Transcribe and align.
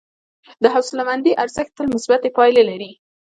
د 0.63 0.65
حوصلهمندي 0.73 1.31
ارزښت 1.43 1.71
تل 1.77 1.85
مثبتې 1.95 2.29
پایلې 2.37 2.63
لري. 2.69 2.91